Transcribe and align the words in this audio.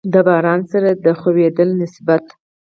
د 0.13 0.15
باران 0.27 0.61
سره 0.71 0.89
د 1.03 1.07
خوييدلو 1.19 1.79
نسبت 1.83 2.23